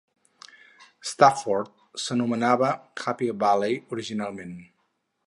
Stafford 1.09 1.69
s'anomenava 2.05 2.71
Happy 3.05 3.29
Valley 3.45 3.81
originalment. 3.97 4.57